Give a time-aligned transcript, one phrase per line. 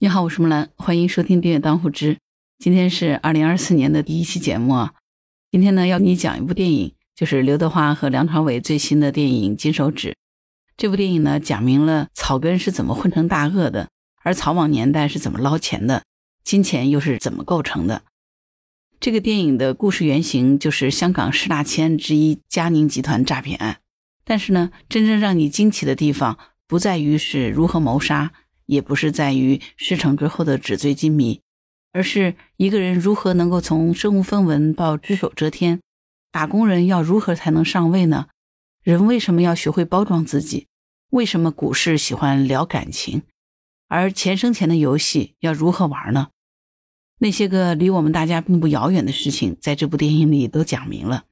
[0.00, 2.14] 你好，我是木兰，欢迎收听《订阅当户知》。
[2.60, 4.94] 今天是二零二四年的第一期节目啊。
[5.50, 10.10] 今天呢，要给你讲一部电影，就是刘德华和梁朝伟最新的电影《金手指》。
[10.76, 13.88] 这部电影呢，讲明了草根是怎么混成大鳄的，
[14.22, 16.04] 而草莽年代是怎么捞钱的，
[16.44, 18.02] 金钱又是怎么构成的。
[19.00, 23.78] 这个电影的故事原型就是香港十大奇案之一——嘉宁集团诈骗案。
[24.24, 28.32] 但是呢，真正让你惊奇的地方，不在于是如何谋杀。
[28.68, 31.40] 也不是在于事成之后的纸醉金迷，
[31.92, 35.80] 而是一个人如何能够从身无分文到只手遮天。
[36.30, 38.28] 打工人要如何才能上位呢？
[38.82, 40.66] 人为什么要学会包装自己？
[41.10, 43.22] 为什么股市喜欢聊感情？
[43.88, 46.28] 而钱生钱的游戏要如何玩呢？
[47.20, 51.24] 那些个离我们大家并不遥远的事情，在这部电影里都讲明了。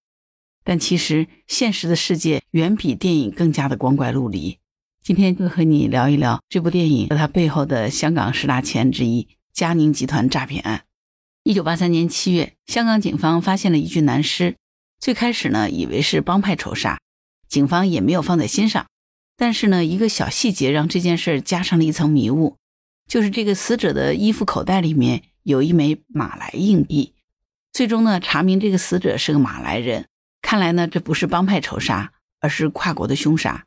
[0.64, 4.59] 但其实现实的世界远比电影更加的光怪陆离。
[5.06, 10.82] 今天就和你聊一聊这部电影和它背后的香港十大奇案之一——嘉宁集团诈骗案。
[11.45, 14.57] 一九八三年七月，香港警方发现了一具男尸。
[14.98, 16.98] 最开始呢，以为是帮派仇杀，
[17.48, 18.85] 警方也没有放在心上。
[19.37, 22.57] 但是呢，一个小细节让这件事加上了一层迷雾，
[23.07, 27.15] 就是这个死者的衣服口袋里面有一枚马来硬币。
[27.73, 30.07] 最终呢，查明这个死者是个马来人。
[30.43, 33.66] 看来呢，这不是帮派仇杀，而是跨国的凶杀。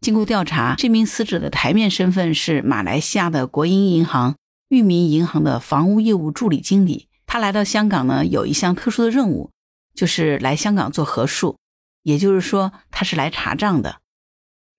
[0.00, 4.36] 经过调查，这名死者的台面身份是马来西亚的国营银行
[4.68, 7.08] 裕民银行的房屋业务助理经理。
[7.26, 9.50] 他来到香港呢，有一项特殊的任务，
[9.94, 11.58] 就是来香港做核数，
[12.02, 14.00] 也就是说，他是来查账的。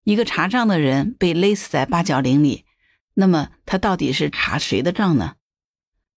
[0.03, 2.65] 一个查账的人被勒死在八角岭里，
[3.15, 5.33] 那么他到底是查谁的账呢？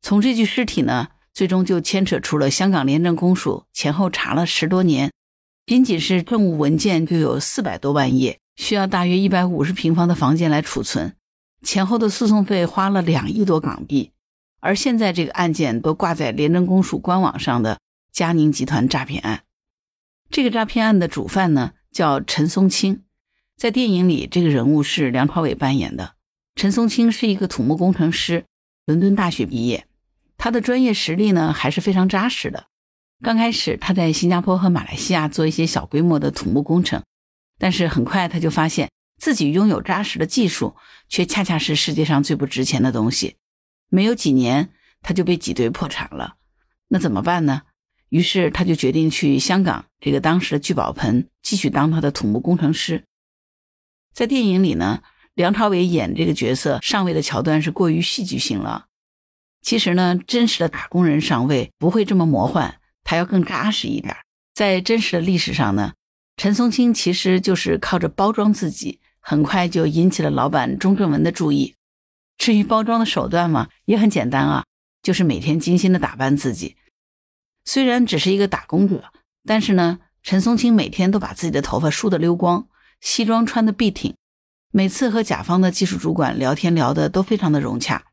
[0.02, 5.10] 从这具尸体呢，最终就牵扯出了香港廉政公署前后查了十多年，
[5.66, 8.38] 仅仅是政务文件就有四百多万页。
[8.58, 11.14] 需要大约一百五十平方的房间来储存，
[11.62, 14.10] 前后的诉讼费花了两亿多港币，
[14.58, 17.78] 而现在这个案件都挂在廉政公署官网上的
[18.12, 19.44] 嘉宁集团诈骗案。
[20.28, 23.04] 这个诈骗案的主犯呢叫陈松青，
[23.56, 26.14] 在电影里这个人物是梁朝伟扮演的。
[26.56, 28.44] 陈松青是一个土木工程师，
[28.86, 29.86] 伦敦大学毕业，
[30.36, 32.64] 他的专业实力呢还是非常扎实的。
[33.22, 37.00] 刚开始他在新加坡和马来西亚做一些小规模的土木工程。
[37.58, 38.88] 但是很快他就发现
[39.20, 40.76] 自己拥有扎实的技术，
[41.08, 43.36] 却恰恰是世界上最不值钱的东西。
[43.88, 44.70] 没有几年，
[45.02, 46.36] 他就被挤兑破产了。
[46.88, 47.62] 那怎么办呢？
[48.10, 53.04] 于是他就决定去香港这个当时的聚宝盆继续当他的土木工程师。
[54.14, 55.02] 在电影里呢，
[55.34, 58.86] 梁朝伟演这个角色上位的桥段是过于戏剧性了。
[59.60, 64.16] 其实呢，真实的打工人上位不会这么魔幻，他要更扎实一点。
[64.54, 65.94] 在真实的历史上呢。
[66.38, 71.74] 陈松青其实就是靠着包装自己，很快就引起了老板钟正文的注意。
[72.38, 74.64] 至于包装的手段嘛，也很简单啊，
[75.02, 76.76] 就是每天精心的打扮自己。
[77.64, 79.12] 虽然只是一个打工者，
[79.44, 82.68] 但是呢，陈松青每天都把自己的头发梳得溜光，
[83.00, 84.14] 西装穿得笔挺，
[84.70, 88.04] 每次和甲方的技术主管聊天聊得都非常的融洽，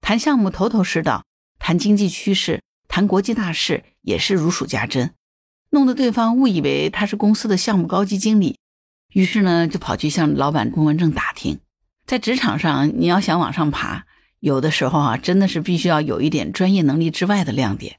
[0.00, 1.24] 谈项目头头是道，
[1.60, 5.14] 谈经济趋势，谈国际大事也是如数家珍。
[5.70, 8.58] 弄得对方误以为他是公司的项目高级经理，
[9.12, 11.60] 于是呢，就跑去向老板龚文正打听。
[12.06, 14.06] 在职场上，你要想往上爬，
[14.40, 17.98] 有的时候啊，真的是必须要有一点专业能力之外的亮点。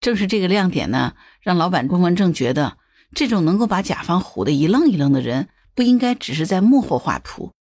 [0.00, 2.76] 正是这个亮点呢，让老板龚文正觉得，
[3.14, 7.52] 这种能够把甲方唬得一愣一愣的人，不应该只是在幕后画图。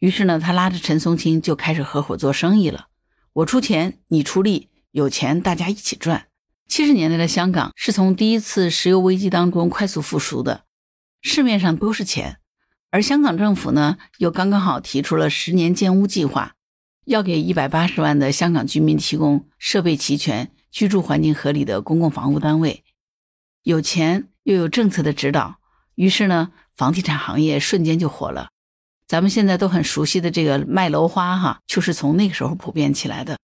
[0.00, 2.88] 于是呢，他拉着陈松青就开始合伙做生意了。
[3.32, 6.26] 我出钱，你出力，有钱大家一起赚。
[6.68, 10.64] 七十年代的香港是从第一次石油危机当中快速复苏的，
[11.22, 12.38] 市面上都是钱，
[12.90, 16.54] 而香港政府呢又刚刚好提出了十年建屋计划，
[17.04, 22.84] 要给一百八十万的香港居民提供设备齐全、居住环境合理的公共房屋单位。
[23.62, 25.58] 有钱又有政策的指导，
[25.94, 28.50] 于是呢，房地产行业瞬间就火了。
[29.06, 33.38] 咱们现在都很熟悉的这个卖楼花哈，就是从那个时候普遍起来的。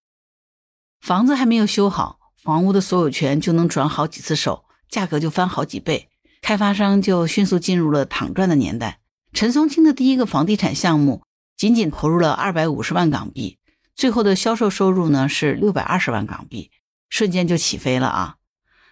[0.99, 2.19] 房子还没有修好。
[2.43, 6.09] 房屋的所有权就能转好几次手，价格就翻好几倍，
[6.41, 8.99] 开发商就迅速进入了躺赚的年代。
[9.31, 11.23] 陈松青的第一个房地产项目
[11.55, 13.59] 仅仅投入了二百五十万港币，
[13.95, 16.69] 最后的销售收入呢是六百二十万港币，
[17.09, 18.35] 瞬间就起飞了啊！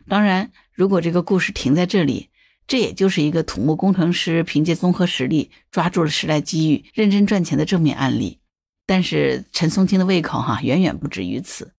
[0.07, 2.29] 当然，如果这个故事停在这里，
[2.65, 8.39] 这也就是一个土木工程师凭借综合实力抓住了时代机遇，认真赚钱的正面案例。
[8.85, 11.73] 但是陈松青的胃口哈远远不止于此。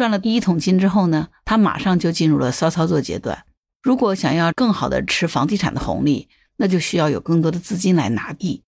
[0.00, 3.44] 赚了第一桶金之后呢，他马上就进入了骚操作阶段。
[3.82, 8.62] 如果想要更好的吃房地产的红利，那就需要有更多的资金来拿地。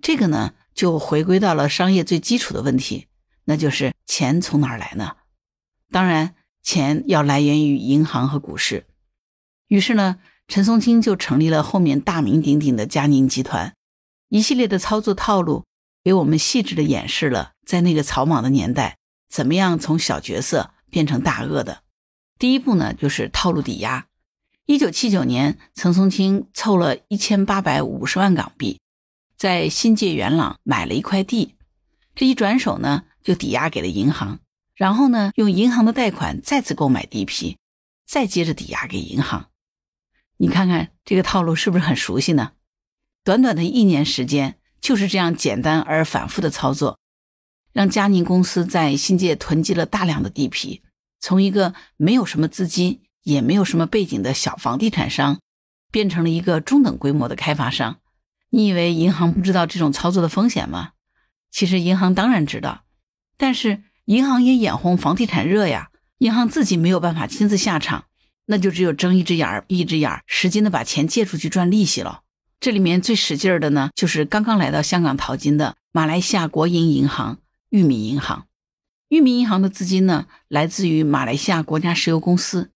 [0.00, 3.08] 这个呢，就回归到了商业最基础的问题，
[3.46, 5.16] 那就是钱从哪儿来呢？
[5.90, 8.86] 当然，钱要来源于银行和股市。
[9.66, 13.74] 于是呢，陈松青就成立了后面大名鼎鼎的嘉宁集团，
[14.28, 15.64] 一系列的操作套路，
[16.04, 18.98] 给我们细致的演示了在那个草莽的年代，
[19.28, 21.82] 怎么样从小角色变成大鳄的。
[22.38, 24.06] 第一步呢，就是套路抵押。
[24.66, 28.80] 一九七九年，陈松青凑了一千八百五十万港币，
[29.36, 31.54] 在新界元朗买了一块地，
[32.14, 34.40] 这一转手呢，就抵押给了银行，
[34.74, 37.58] 然后呢，用银行的贷款再次购买地皮，
[38.06, 39.50] 再接着抵押给银行。
[40.38, 42.52] 你看看这个套路是不是很熟悉呢？
[43.22, 46.98] 短短的一年时间，就是这样简单而反复的操作，
[47.76, 50.80] 让嘉宁公司在新界囤积了大量的地皮，
[51.20, 53.02] 从一个没有什么资金。
[53.26, 55.40] 也没有什么背景的小房地产商，
[55.90, 57.96] 变成了一个中等规模的开发商。
[58.50, 60.90] 你以为银行不知道这种操作的风险吗？
[61.50, 62.84] 其实银行当然知道，
[63.36, 65.90] 但是银行也眼红房地产热呀。
[66.18, 68.04] 银行自己没有办法亲自下场，
[68.44, 72.20] 那就只有睁一只眼闭一只眼，使劲的把钱借出去赚利息了。
[72.60, 77.38] 这里面最使劲的呢，就是刚刚来到香港淘金的马来西亚国营银行
[77.70, 78.46] 玉米银行。
[79.08, 82.70] 玉米银行的资金呢，来自于马来西亚国家石油公司。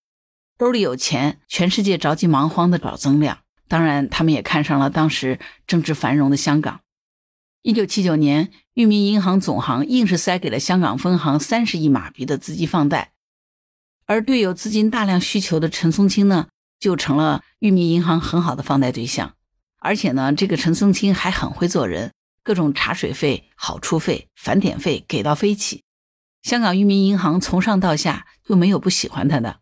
[0.56, 3.38] 兜里有钱，全世界着急忙慌的找增量。
[3.66, 6.80] 当然，他们也看上了当时政治繁荣的香港。
[7.62, 13.12] 一九七九年，裕民银行总行硬是塞给了香港分行三十亿马币的资金放贷，
[14.06, 16.48] 而对有资金大量需求的陈松青呢，
[16.78, 19.34] 就成了裕民银行很好的放贷对象。
[19.78, 22.12] 而且呢，这个陈松青还很会做人，
[22.50, 25.84] 各种茶水费、好处费、返点费给到飞起。
[26.42, 29.60] 香港裕民银行从上到下就没有不喜欢他的。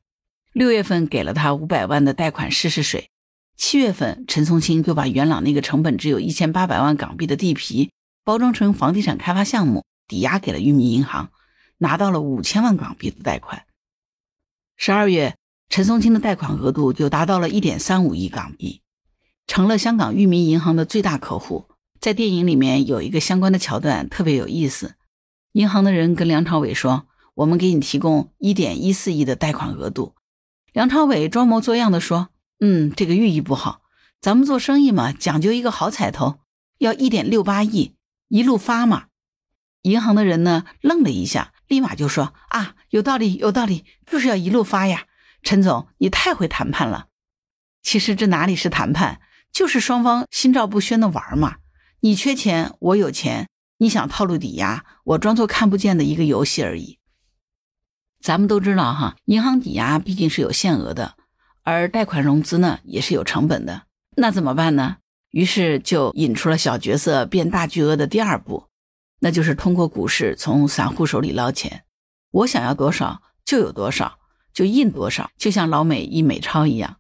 [0.55, 3.11] 六月份给了他五百万的贷款试试水，
[3.59, 7.91] 七月份陈松青就把元朗那个成本只有一千八百万港币的地皮
[8.25, 11.29] 包装成房地产开发项目，抵押给了裕民银行，
[11.77, 13.67] 拿到了五千万港币的贷款。
[14.79, 15.37] 十二月，
[15.69, 18.81] 陈松青的贷款额度就达到了一点三五亿港币，
[19.47, 21.67] 成了香港裕民银行的最大客户。
[22.01, 24.95] 在电影里面有一个相关的桥段特别有意思，
[25.53, 30.15] 银行的人跟梁朝伟说：“我们给你提供一点一四亿的贷款额度。”
[30.73, 32.29] 梁朝伟装模作样的说
[32.61, 33.83] ：“嗯，这个寓意不好。
[34.21, 36.39] 咱们做生意嘛，讲究一个好彩头，
[36.79, 37.95] 要一点六八亿
[38.29, 39.07] 一路发嘛。”
[39.83, 45.07] 银行的人呢愣了一下，立马就说：“啊，有道理，有道理，就是要一路发呀。”
[45.43, 47.07] 陈总，你太会谈判了。
[47.83, 49.21] 其实这哪里是谈判，
[49.53, 51.57] 就是双方心照不宣的玩嘛。
[52.01, 53.49] 你缺钱，我有钱，
[53.79, 56.99] 你想套路抵押，我装作看不见的一个游戏而已。
[58.21, 61.17] 咱们都知道哈，银行抵押毕竟是有限额的，
[61.65, 63.83] 而贷款融资呢也是有成本的。
[64.17, 64.99] 那怎么办呢？
[65.31, 68.69] 于是就引出了小角色变大巨额的第二步，
[69.19, 71.85] 那就是通过股市从散户手里捞钱。
[72.31, 74.19] 我想要多少就有多少，
[74.53, 76.99] 就印多少，就像老美印美钞一样。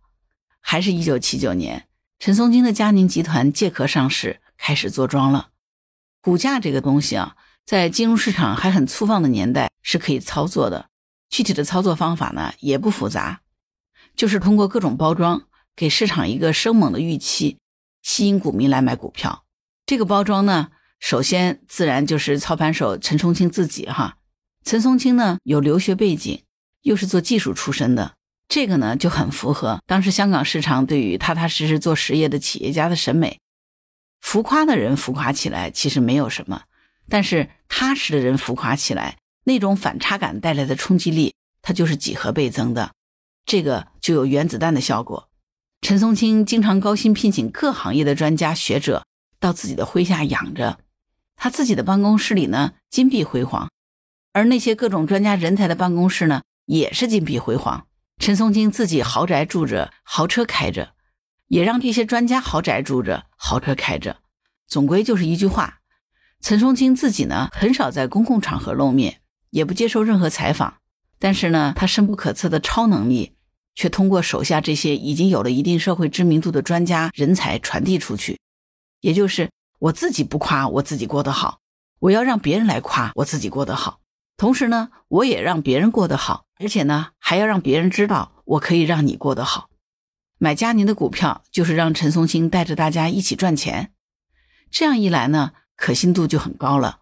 [0.60, 5.48] 还是一九七九年，陈松青的嘉宁集团借壳上市，开始做庄了。
[6.20, 10.90] 股价这个东西啊，在金融市场还很粗放的年代是可以操作的。
[11.30, 13.42] 具体的操作方法呢也不复杂，
[14.16, 15.42] 就是通过各种包装
[15.76, 17.58] 给市场一个生猛的预期，
[18.02, 19.44] 吸引股民来买股票。
[19.86, 24.16] 这个包装呢，首先自然就是操盘手陈松青自己哈。
[24.64, 26.42] 陈松青呢有留学背景，
[26.82, 28.14] 又是做技术出身的，
[28.48, 33.38] 这个呢就很符合当时香港市场对于踏踏实实做实业的企业家的审美。
[34.20, 36.62] 浮夸的人浮夸起来其实没有什么，
[37.08, 39.18] 但是踏实的人浮夸起来。
[39.44, 42.92] 那种反差感带来的冲击力，它就是几何倍增的，
[43.46, 45.30] 这个就有原子弹的效果。
[45.80, 49.06] 陈松青经常高薪聘请各行业的专家学者
[49.40, 50.80] 到自己的麾下养着，
[51.34, 53.70] 他自己的办公室里呢金碧辉煌，
[54.34, 57.86] 而那些各种专家人才的办公室呢也是金碧辉煌。
[58.20, 60.92] 陈松青自己豪宅住着，豪车开着，
[61.48, 64.18] 也让这些专家豪宅住着，豪车开着。
[64.66, 65.80] 总归就是一句话，
[66.40, 69.20] 陈松青自己呢很少在公共场合露面。
[69.50, 70.74] 也不接受任何采访，
[71.18, 73.32] 但是呢，他深不可测的超能力
[73.74, 78.38] 却通过手下这些已经有了一定社会知名度的专家人才传递出去。
[79.00, 81.60] 也就是我自己不夸我自己过得好，
[82.00, 84.00] 我要让别人来夸我自己过得好。
[84.36, 89.67] 同时呢，我也让别人过得好，而且呢，还要让别人知道我可以让你过得好。
[90.38, 93.92] 买佳宁的股票就是让陈松青带着大家一起赚钱，
[94.70, 97.00] 这样一来呢，可信度就很高了。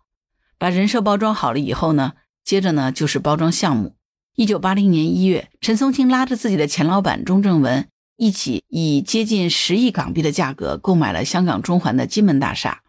[0.58, 2.14] 把人设包装好了以后呢。
[2.46, 3.96] 接着呢，就是包装项目。
[4.36, 12.82] 一九八零年一月，陈松青拉着自己的前老板钟正文一起，以接近十亿港币的价格购买了香港中环的金门大厦。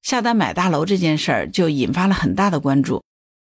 [0.00, 3.04] 下单买大楼这件事儿就引发了很大的关注。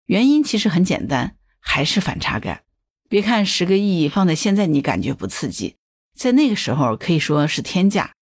[0.06, 2.62] 原因其实很简单，还是反差感。
[3.09, 5.76] 别看十个亿放在现在你感觉不刺激，
[6.16, 8.12] 在那个时候可以说是天价。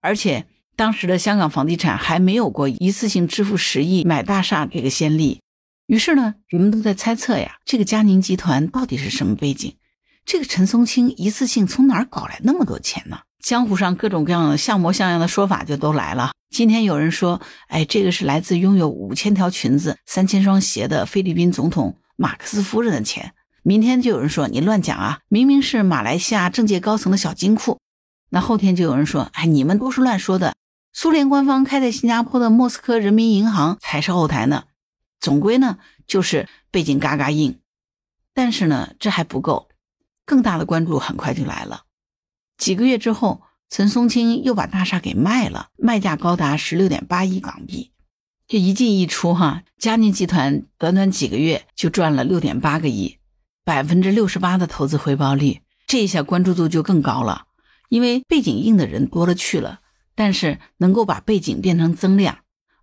[0.00, 5.40] 而且当时的香港房地产还没有过一次性支付十亿买大厦这个先例。
[5.86, 9.74] 于是呢，人们都在猜测呀，这个嘉宁集团到底是什么背景？
[10.24, 13.20] 这个陈松青一次性从哪儿搞来那么多钱呢？
[13.38, 16.32] 江湖上各种各样的像模像样的说法就都来了。
[16.50, 23.34] 今天有人说，哎，这个是来自拥有五千条裙子、三千双鞋的菲律宾总统马克思夫人的钱。
[23.66, 27.80] 明天就有人说你乱讲啊，明明是马来西亚政界高层的小金库。
[28.30, 30.54] 那后天就有人说，哎，你们都是乱说的，
[30.92, 34.66] 苏联官方开在新加坡的莫斯科人民银行才是后台呢。
[35.18, 37.58] 总归呢就是背景嘎嘎硬。
[38.32, 39.66] 但是呢这还不够，
[40.24, 41.86] 更大的关注很快就来了。
[42.56, 47.90] 几个月之后，陈松青又把大厦给卖了，卖价高达十六点八亿港币。
[48.46, 53.18] 这一进一出哈，嘉宁集团短短几个月就赚了六点八个亿。
[53.66, 57.46] 百分之六十八的投资回报率，这一下关注度就更高了，
[57.88, 59.80] 因为背景硬的人多了去了，
[60.14, 62.38] 但是能够把背景变成增量，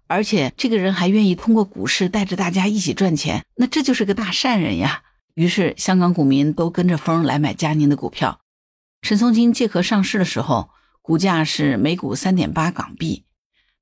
[0.08, 5.04] 而且这个人还愿意通过股市带着大家一起赚钱，那这就是个大善人呀。
[5.36, 8.42] 于是香港股民都跟着风来买嘉宁的股票。
[9.02, 10.70] 陈松青借壳上市的时候，
[11.02, 13.24] 股价是每股三点八港币，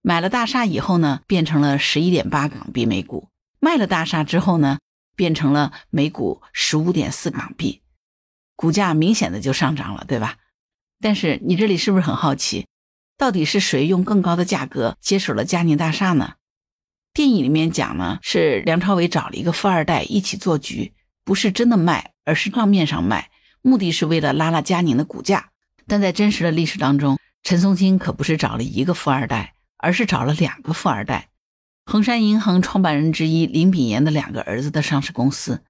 [0.03, 3.29] 买了大厦以后呢，变成了十一点八港币每股，
[3.59, 4.77] 卖了大厦之后呢。
[5.15, 7.81] 变成了每股十五点四港币，
[8.55, 10.37] 股价明显的就上涨了，对吧？
[10.99, 12.67] 但是你这里是不是很好奇，
[13.17, 16.33] 到底是谁用更高的价格接手了嘉宁大厦呢？
[17.13, 20.93] 电影里面讲呢，是梁朝伟找了一个富二代一起做局，
[21.25, 25.49] 不是真的卖，而是账面上卖，目的是为了拉拉嘉宁的股价。
[25.87, 31.30] 但在真实的历史当中，陈松青可不是找了一个富二代，而是找了两个富二代。
[31.85, 35.63] 恒山银行创办人之一林炳炎的两个儿子的上市公司，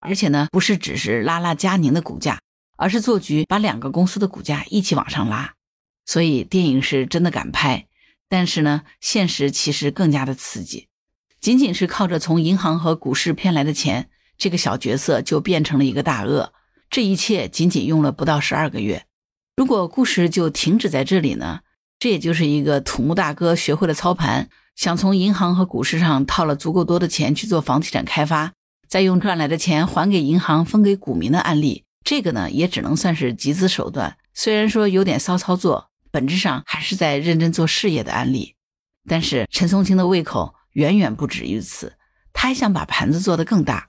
[0.00, 2.40] 而且呢，不是只是拉拉佳宁的股价，
[2.76, 5.54] 而是做局把两个公司的股价一起往上拉。
[6.06, 7.86] 所以电影是真的敢拍，
[8.28, 10.88] 但是呢，现实其实更加的刺激。
[11.40, 16.52] 仅仅是靠着从银行和股市骗来的钱，这个小角色就变成了一个大鳄。
[16.90, 19.04] 这一切仅仅用了不到十二个月。
[19.54, 21.60] 如果故事就停止在这里呢？
[21.98, 24.48] 这也就是一个土木大哥学会了操盘。
[24.78, 28.52] 想从银行和股市上套了足够多的钱去做房地产开发，
[28.88, 34.16] 再用赚来的钱还给银行、分给股民的案例，这个呢也只能算是集资手段。
[34.34, 38.54] 虽然说有点骚操作，本质上还是在认真做事业的案例。
[39.08, 41.94] 但是陈松青的胃口远远不止于此，
[42.32, 43.88] 他还想把盘子做得更大。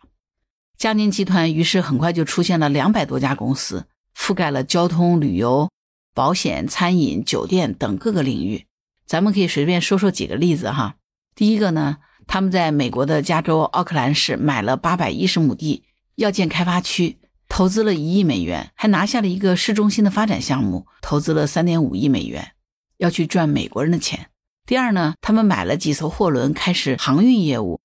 [0.75, 3.86] 嘉宁集团于是很快就出现了两百多家公司，
[4.17, 5.69] 覆盖了交通、旅游、
[6.15, 8.65] 保险、餐饮、酒店等各个领域。
[9.10, 10.98] 咱们可以随便说说几个例子哈。
[11.34, 11.98] 第一个呢，
[12.28, 22.51] 他们在美国的加州奥克兰市买了八百一十亩地，要建开发区，投资了一亿美元，还拿下了一个市中心的发展项目，投资了三点五亿美元，
[22.98, 24.30] 要去赚美国人的钱。
[24.68, 27.82] 第二呢，他们买了几艘货轮，开始航运业务，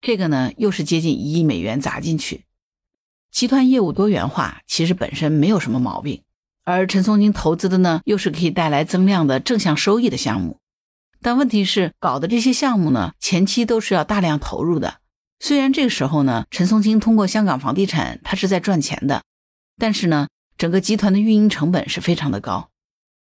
[0.00, 2.46] 这个呢又是接近一亿美元砸进去。
[3.30, 6.24] 集团业务多元化，其实本身没有什么毛病。
[6.70, 10.58] 而陈松青投资的呢，又是可以带来增量的正向收益的项目，
[11.22, 14.98] 但问题是搞的这些项目呢，前期都是要大量投入的。
[15.40, 19.22] 虽然这个时候呢，陈松青通过香港房地产，他是在赚钱的，
[19.78, 22.68] 但是呢，整个集团的运营成本是非常的高，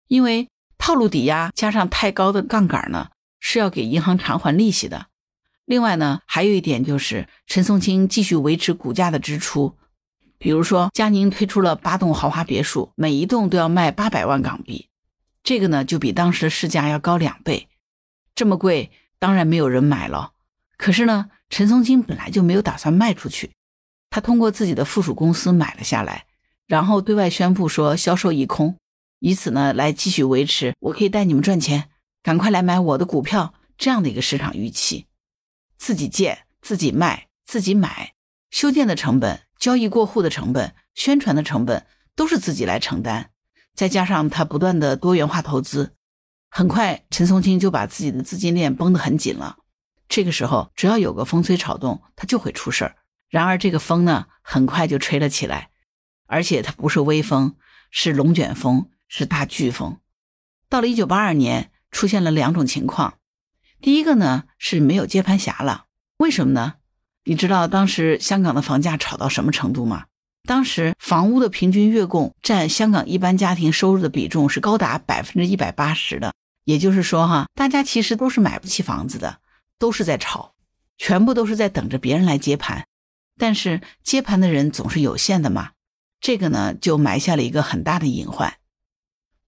[0.08, 5.08] 因为套路抵押加上太高的杠杆呢，是要给银行偿还利息的。
[5.66, 9.76] 另外呢，还有一点就是陈松青继续维持股价的支出。
[10.38, 14.88] 比如说，佳宁推出了八栋豪华别墅，每一栋都要卖八百万港币，
[15.42, 17.68] 这个呢就比当时市价要高两倍。
[18.34, 20.32] 这么贵，当然没有人买了。
[20.76, 23.52] 可是呢，陈松青本来就没有打算卖出去，
[24.10, 26.26] 他通过自己的附属公司买了下来，
[26.66, 28.76] 然后对外宣布说销售一空，
[29.20, 31.88] 以此呢来继续维持我可以带你们赚钱，
[32.22, 35.06] 赶快来买我的股票这样的一个市场预期。
[35.78, 38.12] 自己建、自己卖、自己买，
[38.50, 39.45] 修建的成本。
[39.66, 43.30] 交易过户的成本、宣传的成本都是自己来承担，
[43.74, 45.96] 再加上他不断的多元化投资，
[46.48, 49.56] 很快陈松青就把自己的资金链绷得很紧了。
[50.08, 52.94] 这个时候，只要有个风吹草动，他就会出事儿。
[53.28, 55.70] 然而这个风呢，很快就吹了起来，
[56.26, 57.56] 而且它不是微风，
[57.90, 59.98] 是龙卷风，是大飓风。
[60.68, 63.14] 到了一九八二年，出现了两种情况，
[63.80, 65.86] 第一个呢是没有接盘侠了，
[66.18, 66.74] 为什么呢？
[67.28, 70.04] 你知道当时香港的房价炒到什么程度吗？
[70.46, 76.32] 当时房屋的平均月供占香港一般家庭收入的比重是高达百分之一百八十的。
[76.62, 79.38] 也就是说，哈，大家其实都是买不起房子的，
[79.76, 80.54] 都是在炒。
[80.98, 82.86] 全部都是在等着别人来接盘，
[83.36, 85.72] 但是接盘的人总是有限的嘛，
[86.20, 88.54] 这个呢就埋下了一个很大的隐患。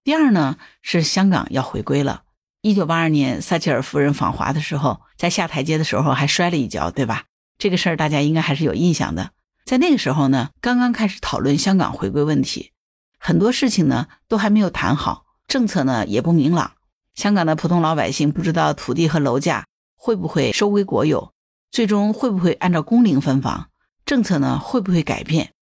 [0.03, 2.25] 第二呢是香港要回归了。
[2.61, 7.25] 一九八二年，撒切尔夫人访华的时候，在下台阶的时候还摔了一跤，对吧？
[7.59, 9.33] 这个事儿大家应该还是有印象的。
[9.65, 12.73] 在那个时候呢，刚刚开始讨论香港回归问题，
[13.19, 16.73] 很多事情呢都还没有谈好，政策呢也不明朗。
[17.15, 21.33] 香港的普通老百姓不知道土地和楼价会不会收归国有，
[21.71, 23.69] 最终会不会按照工龄分房，
[24.07, 25.53] 政策呢会不会改变？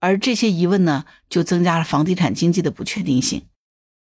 [0.00, 3.46] 而这些疑问呢，就增加了房地产经济的不确定性。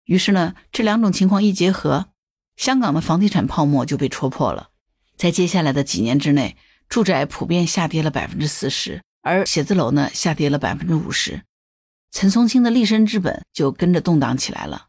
[0.05, 2.09] 于是呢，这两种情况一结合，
[2.57, 4.71] 香港的房地产泡沫就被戳破了。
[5.17, 6.57] 在接下来的几年之内，
[6.89, 11.43] 住宅普遍下跌了百分之四十，而写字楼呢下跌了百分之五十。
[12.11, 14.87] 陈松青的立身之本就跟着动荡起来了。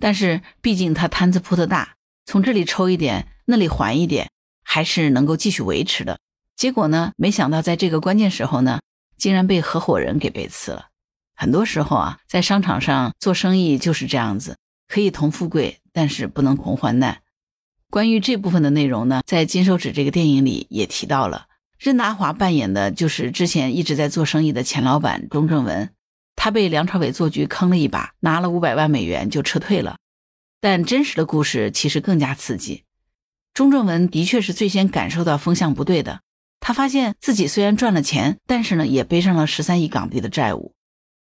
[0.00, 4.30] 但是毕竟他摊子铺的大，从这里抽一点，那里还一点，
[4.62, 6.18] 还是能够继续维持的。
[6.54, 8.80] 结果呢，没想到在这个关键时候呢，
[9.18, 10.88] 竟然被合伙人给背刺了。
[11.34, 14.56] 很多时候啊，在商场上做生意就是这样子，
[14.88, 17.20] 可以同富贵，但是不能同患难。
[17.96, 21.46] 关于这部分的内容呢，在《金手指》这个电影里也提到了。
[21.78, 25.90] 任达华扮演的就是之前一直在做生意的钱老板钟正文，
[26.34, 29.96] 他被梁朝伟做局坑了一把，拿了五百万美元就撤退了。
[30.60, 32.82] 但真实的故事其实更加刺激。
[33.54, 36.20] 钟正文的确是最先感受到风向不对的，
[36.60, 40.74] 他发现自己虽然赚了钱，但是呢，也背上了十三亿港币的债务。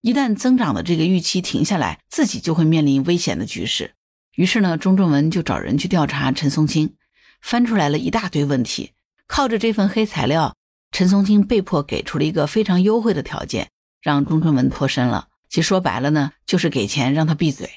[0.00, 3.94] 一旦增长的这个预期停下来，自己就会面临危险的局势。
[4.34, 6.94] 于是呢，钟正文就找人去调查陈松青，
[7.40, 8.92] 翻出来了一大堆问题。
[9.26, 10.56] 靠着这份黑材料，
[10.90, 13.70] 陈松青被迫给出了一个非常优惠的条件，
[14.00, 15.28] 让钟正文脱身了。
[15.48, 17.68] 其实说白了呢，就是给钱让他闭嘴。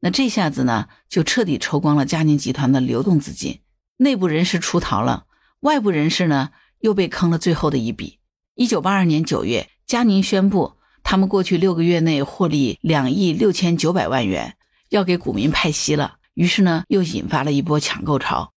[0.00, 3.60] 那这下子呢，就彻底抽光了嘉宁集团的流动资金，
[3.98, 5.26] 内部人士出逃了，
[5.60, 6.50] 外部人士呢
[6.80, 8.18] 又被坑了最后的一笔。
[8.54, 10.74] 一九八二年九月，嘉宁宣布。
[11.02, 14.56] 他们过去六个月内获利两亿六千九百万元，
[14.90, 16.18] 要给股民派息了。
[16.34, 18.52] 于是呢，又引发了一波抢购潮。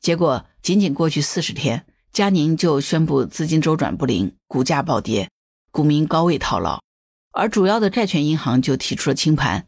[0.00, 5.30] 结果仅仅过去四十天，佳宁就宣布资金周转不灵，股价暴跌，
[5.70, 6.82] 股民高位套牢。
[7.30, 9.66] 而主要的债权银行就提出了清盘。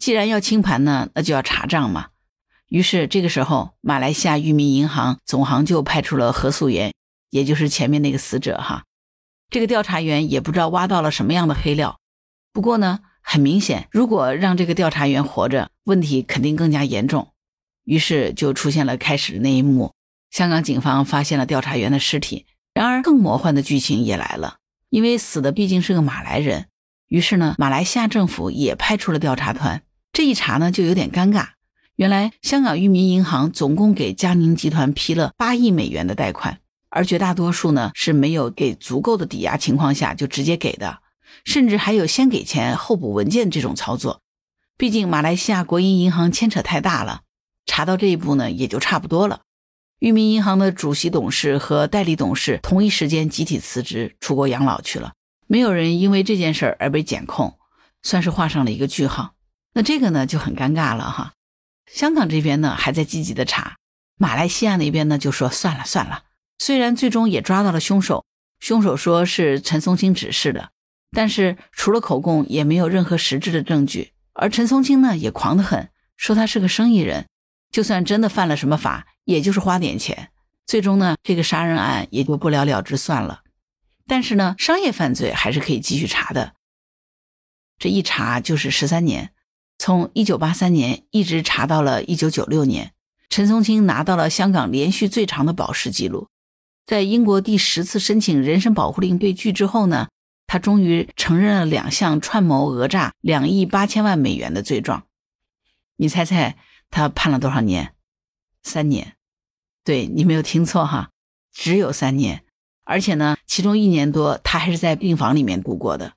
[0.00, 2.08] 既然要清盘呢，那就要查账嘛。
[2.68, 6.94] 于是这个时候，马来西亚裕民银行总行就派出了何素妍，
[7.30, 8.84] 也就是前面那个死者哈。
[9.50, 11.98] 这个调查员也不知道挖到了什么样的黑料，
[12.52, 13.00] 不过呢，
[13.32, 17.28] 很明显，如果让这个调查员活着，问题肯定更加严重。
[17.84, 19.94] 于是就出现了开始的那一幕：
[20.32, 22.46] 香港警方发现了调查员的尸体。
[22.74, 24.56] 然而，更魔幻的剧情也来了，
[24.88, 26.66] 因为死的毕竟是个马来人。
[27.06, 29.80] 于是呢，马来西亚政府也派出了调查团。
[30.12, 31.50] 这一查呢，就有点尴尬。
[31.94, 36.58] 原来，香港裕民银行总共给嘉宁集团批了八亿美元的贷款。
[36.88, 40.98] 而绝大多数呢是没有给足够的抵押情况下就直接给的，
[41.44, 44.20] 甚至还有先给钱后补文件这种操作。
[44.76, 47.22] 毕竟马来西亚国营银行牵扯太大了，
[47.66, 49.42] 查到这一步呢也就差不多了。
[49.98, 55.12] 裕民银行的主席董事和代理董事同一时间集体辞职出国养老去了，
[55.46, 57.58] 没有人因为这件事儿而被检控，
[58.02, 59.34] 算是画上了一个句号。
[59.74, 61.34] 那这个呢就很尴尬了哈。
[61.92, 63.76] 香港这边呢还在积极的查，
[64.16, 66.24] 马来西亚那边呢就说算了算了。
[66.58, 68.24] 虽然最终也抓到了凶手，
[68.58, 70.70] 凶手说是陈松青指示的，
[71.12, 74.12] 但是除了口供，也没有任何实质的证据。
[74.32, 77.26] 而陈松青呢，也狂得很，说他是个生意人，
[77.70, 80.30] 就算真的犯了什么法，也就是花点钱。
[80.64, 83.42] 最终呢，这个杀人案也就不了了之算了。
[84.06, 86.54] 但是呢，商业犯罪还是可以继续查的。
[87.78, 89.32] 这一查就是十三年，
[89.78, 92.92] 从一九八三年一直查到了一九九六年，
[93.28, 96.28] 陈松青拿到了香港连续最长的保释记录。
[96.86, 100.08] 在英国第十次申请人身保护令被拒之后呢，
[100.52, 105.04] 他终于承认了两项串谋讹诈两亿八千万美元的罪状。
[105.94, 106.56] 你猜猜
[106.90, 107.94] 他判了多少年？
[108.60, 109.14] 三年。
[109.84, 111.10] 对你没有听错哈，
[111.52, 112.42] 只有三年。
[112.82, 116.14] 而且呢，其中一年多他还是在病房里面度过的。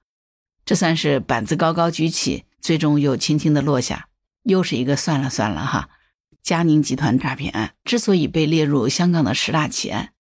[0.65, 4.10] 这算是板子高高举起，最终又轻轻的落下。
[4.41, 5.91] 又是一个算了算了哈。
[6.41, 10.13] 嘉宁集团诈骗案之所以被列入香港的十大奇案。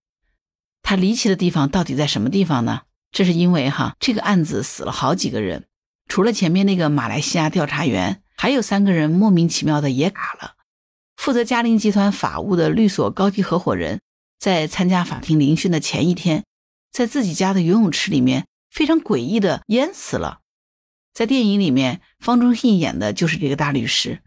[0.83, 2.83] 他离奇的地方到底在什么地方呢？
[3.13, 5.67] 这是因为哈，这个案子死了好几个人，
[6.09, 10.55] 除了前面那个马来西亚调查员，还有三个人莫名其妙的也嘎了。
[11.15, 14.01] 负责嘉陵集团法务的律所高级合伙人，
[14.39, 16.43] 在参加法庭聆讯的前一天，
[16.91, 20.39] 在自己家的游泳池里面非常诡异的淹死了。
[21.13, 24.23] 在电影里面，方中信演的就是这个大律师。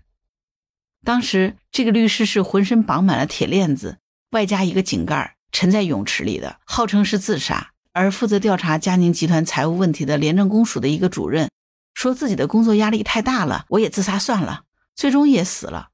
[1.04, 3.98] 当时这个律师是浑身绑满了铁链子，
[4.30, 7.72] 外加一个井盖沉在泳池里的，号称是自杀。
[7.96, 11.48] 而负责调查佳宁集团财务问题的廉政公署的一个主任，
[11.94, 15.88] 说自己的工作压力太大了，我也自杀算了，最终也死了。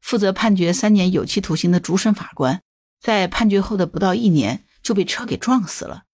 [0.00, 2.62] 负责判决三年有期徒刑的主审法官，
[3.00, 6.04] 在判决后的不到一年就被车给撞死了。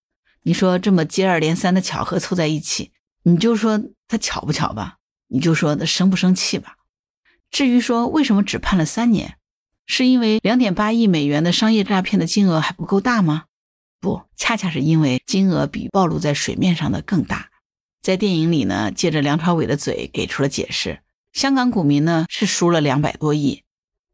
[0.41, 4.97] 你说这么接二连三的巧合凑在一起，你就说他巧不巧吧？
[5.27, 6.77] 你就说他生不生气吧？
[7.51, 9.37] 至于说为什么只判了三年，
[9.85, 13.43] 是因为两点八亿美元的商业诈骗的金额还不够大吗？
[13.99, 17.49] 不，恰恰是因为金额比暴露在水面上的更大。
[18.01, 21.01] 在电影里呢，借着梁朝伟的嘴给出了解释：
[21.33, 23.63] 香港股民呢是输了两百多亿，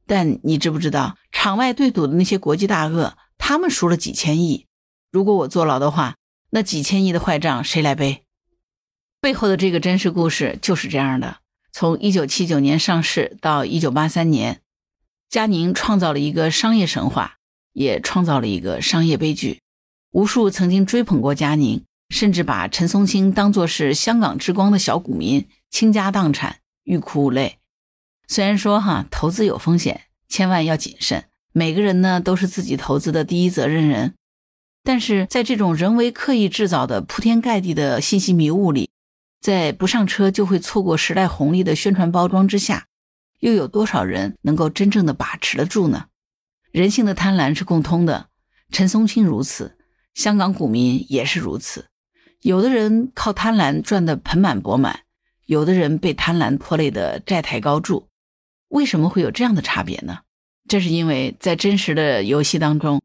[0.08, 4.66] 但你知不知道场外对赌的那些国际大鳄，他们输了几千亿？
[5.12, 6.16] 如果我坐牢的话，
[6.52, 8.24] 那几千亿的坏账谁来背？
[9.20, 11.40] 背后的这个真实故事就是这样的：
[11.74, 14.62] 从一九七九年上市到一九八三年，
[15.30, 17.38] 佳宁创造了一个商业神话，
[17.74, 19.60] 也创造了一个商业悲剧。
[20.12, 27.60] 无数曾经追捧过佳宁，甚至把陈松青当作是香港之光的小股民，倾家荡产，欲哭无泪。
[28.28, 31.26] 虽然说哈，投资有风险，千万要谨慎。
[31.54, 34.14] 每个人呢，都是自己投资的第一责任人。
[34.84, 38.90] 但是在这种人为刻意制造的铺天盖地的信息迷雾里，
[39.40, 42.88] 在不上车就会错过时代红利的宣传包装之下，
[43.40, 46.08] 又有多少人能够真正的把持得住呢？
[46.72, 48.28] 人性的贪婪是共通的，
[48.72, 49.78] 陈松青如此。
[50.14, 51.88] 香港股民也是如此，
[52.42, 55.02] 有的人靠贪婪赚得盆满钵满，
[55.46, 58.10] 有的人被贪婪拖累的债台高筑。
[58.68, 60.20] 为什么会有这样的差别呢？
[60.68, 63.02] 这是因为在真实的游戏当中，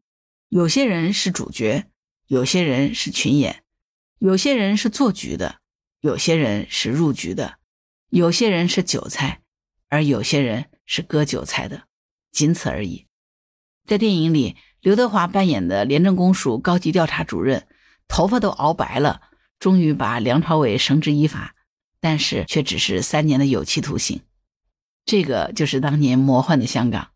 [0.49, 1.85] 有些人是主角，
[2.27, 3.63] 有些人是群演，
[4.19, 5.59] 有些人是做局的，
[6.01, 7.57] 有些人是入局的，
[8.09, 9.41] 有些人是韭菜，
[9.89, 11.83] 而有些人是割韭菜的，
[12.31, 13.07] 仅此而已。
[13.85, 14.57] 在电影里。
[14.81, 17.67] 刘德华扮演的廉政公署高级调查主任，
[18.07, 19.21] 头发都熬白了，
[19.59, 21.55] 终于把梁朝伟绳之以法，
[21.99, 24.21] 但是却只是三年的有期徒刑。
[25.05, 27.03] 这个就是当年魔幻的香港。《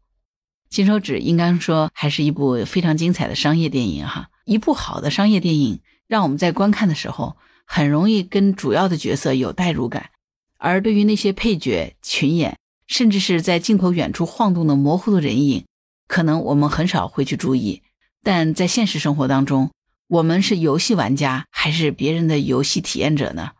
[0.69, 4.30] 金手指》应该说还是一部非常精彩的商业电影哈。
[4.45, 10.10] 一部好的商业电影，让我们在观看的时候很容易跟主要的角色有代入感，
[10.58, 15.65] 而对于那些配角、群演，甚至是在镜头远处晃动的模糊的人影。
[16.12, 17.84] 可能我们很少会去注意，
[18.21, 19.71] 但在现实生活当中，
[20.08, 23.52] 我们是游戏玩家还是别人的游戏体验者呢？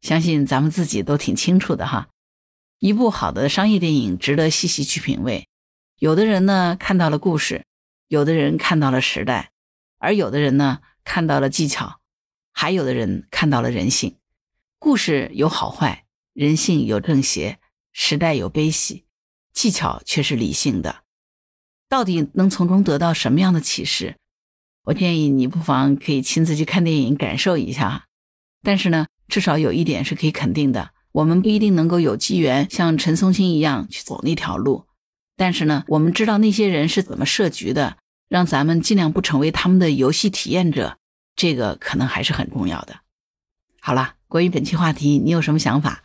[0.00, 2.10] 相信咱们自己都挺清楚的哈。
[2.78, 5.48] 一部好的商业电影值得细细去品味。
[5.98, 7.64] 有的人呢看到了故事，
[8.06, 9.50] 有的人看到了时代，
[9.98, 11.98] 而有的人呢看到了技巧，
[12.52, 14.18] 还有的人看到了人性。
[14.78, 17.58] 故事有好坏，人性有正邪，
[17.92, 19.04] 时代有悲喜，
[19.52, 21.01] 技巧却是理性的。
[21.92, 24.16] 到底能从中得到什么样的启示？
[24.84, 28.06] 我建议你不妨可以亲自去看电影，感受一下。
[28.62, 34.86] 但是呢，至少有一点是可以肯定的：我们不一定能够有机缘像陈松青一样去走那条路。
[35.36, 37.98] 但是呢，我们知道那些人是怎么设局的，
[38.30, 40.96] 让咱们尽量不成为他们的游戏体验者，
[41.36, 43.00] 这个可能还是很重要的。
[43.82, 46.02] 好了，关于本期话题，你有什么想法？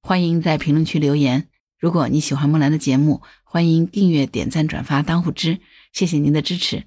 [0.00, 1.49] 欢迎在评论区留言。
[1.80, 5.60] 如果你喜欢木兰的节目，欢迎订阅、点赞、转发当户知，
[5.94, 6.84] 谢谢您的支持。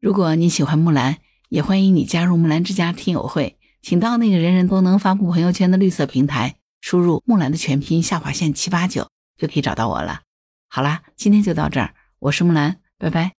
[0.00, 1.16] 如果你喜欢木兰，
[1.48, 10.20] 也欢迎你加入木兰之家听友会，请到那个人人都能发布朋友圈的绿色平台，输入木兰的全拼下划线七八九，就可以找到我了。
[10.68, 13.37] 好啦，今天就到这儿，我是木兰，拜拜。